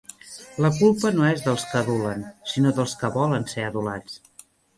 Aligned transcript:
La 0.65 0.69
culpa 0.77 1.11
no 1.17 1.27
es 1.31 1.43
dels 1.47 1.65
que 1.73 1.77
adulen, 1.81 2.25
sinó 2.53 2.73
dels 2.79 2.97
que 3.03 3.13
volen 3.19 3.47
ser 3.53 3.69
adulats. 3.69 4.19